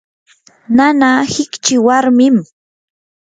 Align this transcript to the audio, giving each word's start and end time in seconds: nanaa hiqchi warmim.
nanaa 0.77 1.19
hiqchi 1.33 1.75
warmim. 1.85 2.37